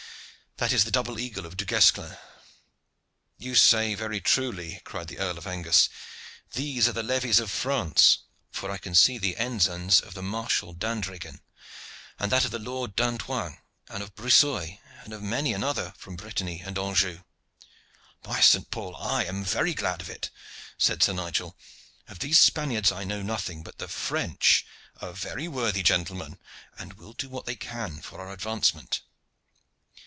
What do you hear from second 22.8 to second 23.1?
I